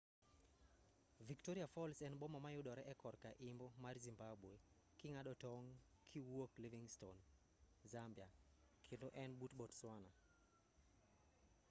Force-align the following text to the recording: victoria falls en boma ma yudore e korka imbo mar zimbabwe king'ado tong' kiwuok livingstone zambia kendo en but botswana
victoria 1.31 1.65
falls 1.73 1.99
en 2.07 2.13
boma 2.21 2.39
ma 2.43 2.49
yudore 2.55 2.83
e 2.91 2.93
korka 3.03 3.29
imbo 3.49 3.67
mar 3.83 3.95
zimbabwe 4.07 4.53
king'ado 4.99 5.33
tong' 5.43 5.67
kiwuok 6.09 6.51
livingstone 6.63 7.21
zambia 7.93 8.27
kendo 8.85 9.07
en 9.23 9.31
but 9.39 9.51
botswana 9.59 10.11